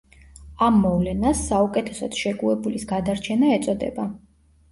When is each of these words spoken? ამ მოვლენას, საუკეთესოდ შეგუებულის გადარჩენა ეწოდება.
ამ 0.67 0.77
მოვლენას, 0.85 1.43
საუკეთესოდ 1.49 2.17
შეგუებულის 2.21 2.87
გადარჩენა 2.93 3.51
ეწოდება. 3.59 4.07